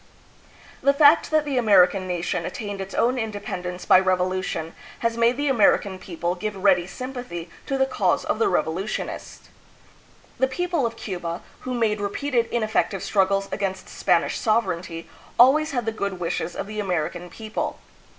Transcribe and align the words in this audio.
The 0.81 0.95
fact 0.95 1.29
that 1.29 1.45
the 1.45 1.59
American 1.59 2.07
nation 2.07 2.43
attained 2.43 2.81
its 2.81 2.95
own 2.95 3.19
independence 3.19 3.85
by 3.85 3.99
revolution 3.99 4.73
has 5.01 5.15
made 5.15 5.37
the 5.37 5.47
American 5.47 5.99
people 5.99 6.33
give 6.33 6.55
ready 6.55 6.87
sympathy 6.87 7.51
to 7.67 7.77
the 7.77 7.85
cause 7.85 8.25
of 8.25 8.39
the 8.39 8.49
revolutionist. 8.49 9.49
292 10.39 10.39
THE 10.39 10.39
PHILIPPINES. 10.39 10.39
The 10.39 10.55
people 10.57 10.85
of 10.87 10.97
Cuba, 10.97 11.41
who 11.59 11.75
made 11.75 12.01
repeated 12.01 12.47
ineffective 12.47 13.01
strug 13.03 13.27
gles 13.27 13.53
against 13.53 13.89
Spanish 13.89 14.39
sovereignty, 14.39 15.07
always 15.37 15.69
had 15.69 15.85
the 15.85 15.91
good 15.91 16.19
wishes 16.19 16.55
of 16.55 16.65
the 16.65 16.79
American 16.79 17.29
people. 17.29 17.77